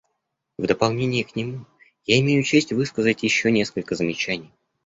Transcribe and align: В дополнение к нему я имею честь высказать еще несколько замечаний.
В 0.57 0.65
дополнение 0.65 1.23
к 1.23 1.35
нему 1.35 1.67
я 2.07 2.19
имею 2.21 2.41
честь 2.41 2.73
высказать 2.73 3.21
еще 3.21 3.51
несколько 3.51 3.93
замечаний. 3.93 4.51